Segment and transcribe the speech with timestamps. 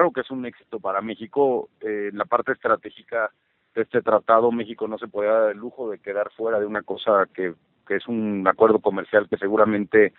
[0.00, 1.68] claro que es un éxito para México.
[1.82, 3.30] Eh, la parte estratégica
[3.74, 6.82] de este tratado, México no se puede dar el lujo de quedar fuera de una
[6.82, 7.52] cosa que,
[7.86, 10.14] que es un acuerdo comercial que seguramente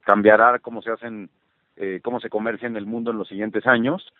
[0.00, 1.28] cambiará cómo se hacen,
[1.76, 4.10] eh, cómo se comercia en el mundo en los siguientes años.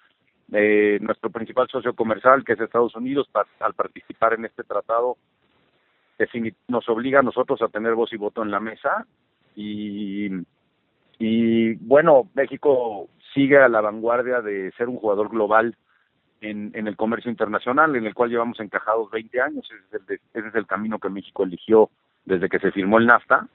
[0.53, 3.27] Eh, nuestro principal socio comercial, que es Estados Unidos,
[3.61, 5.17] al participar en este tratado,
[6.69, 9.07] nos obliga a nosotros a tener voz y voto en la mesa
[9.55, 10.29] y,
[11.19, 15.77] y bueno, México sigue a la vanguardia de ser un jugador global
[16.41, 19.69] en, el comercio internacional, en el cual llevamos encajados 20 años.
[19.71, 21.91] Ese es, el, ese es el camino que México eligió
[22.25, 23.47] desde que se firmó el NAFTA.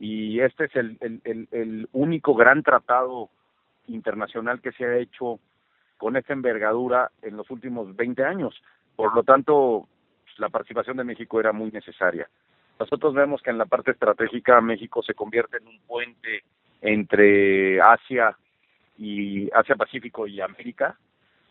[0.00, 3.28] Y este es el, el, el único gran tratado
[3.86, 5.38] internacional que se ha hecho
[5.96, 8.60] con esta envergadura en los últimos 20 años.
[8.96, 9.86] Por lo tanto,
[10.38, 12.28] la participación de México era muy necesaria.
[12.80, 16.42] Nosotros vemos que en la parte estratégica México se convierte en un puente
[16.80, 18.36] entre Asia
[19.00, 20.96] y Asia Pacífico y América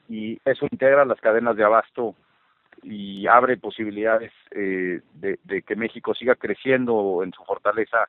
[0.08, 2.16] y eso integra las cadenas de abasto
[2.84, 8.08] y abre posibilidades eh, de, que México siga creciendo en su fortaleza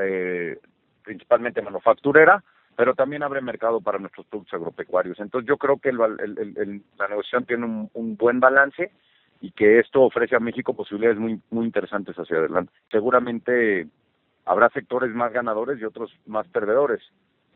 [0.00, 0.58] eh,
[1.04, 2.42] principalmente manufacturera,
[2.76, 5.18] pero también abre mercado para nuestros productos agropecuarios.
[5.20, 8.90] Entonces yo creo que el, el, el, la negociación tiene un, un, buen balance
[9.40, 12.72] y que esto ofrece a México posibilidades muy, muy interesantes hacia adelante.
[12.90, 13.86] Seguramente
[14.44, 17.00] habrá sectores más ganadores y otros más perdedores.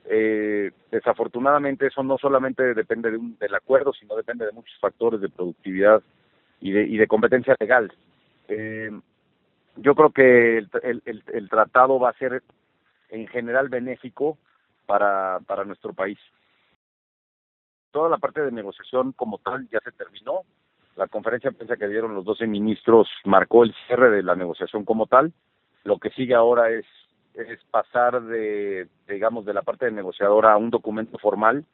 [0.09, 5.21] Eh, desafortunadamente eso no solamente depende de un, del acuerdo, sino depende de muchos factores
[5.21, 6.01] de productividad
[6.61, 7.93] y de, y de competencia legal.
[8.49, 8.91] Eh,
[9.77, 12.43] yo creo que el, el, tratado va a ser
[13.11, 14.39] en general benéfico
[14.87, 16.19] para, para nuestro país.
[17.91, 20.43] Toda la parte de negociación como tal ya se terminó.
[20.97, 24.85] La conferencia de prensa que dieron los 12 ministros marcó el cierre de la negociación
[24.85, 25.33] como tal.
[25.85, 26.87] Lo que sigue ahora es
[27.37, 31.65] es pasar de, digamos, de la parte de negociadora a un documento formal,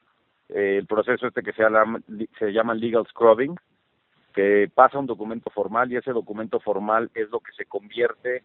[0.48, 2.00] eh, el proceso este que se llama,
[2.38, 3.56] se llama legal scrubbing,
[4.34, 8.42] que pasa un documento formal y ese documento formal es lo que se convierte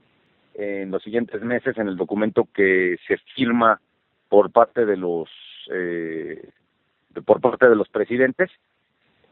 [0.54, 3.80] en los siguientes meses en el documento que se firma
[4.28, 5.30] por parte de los
[5.72, 6.50] eh,
[7.26, 8.50] por parte de los presidentes.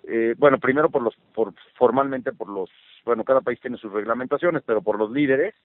[0.08, 2.70] Eh, bueno primero por los por formalmente por los
[3.04, 5.56] bueno cada país tiene sus reglamentaciones pero por los líderes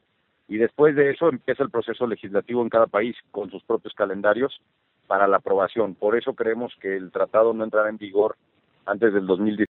[0.51, 4.61] y después de eso empieza el proceso legislativo en cada país con sus propios calendarios
[5.07, 5.95] para la aprobación.
[5.95, 8.37] Por eso creemos que el tratado no entrará en vigor
[8.85, 9.70] antes del 2019.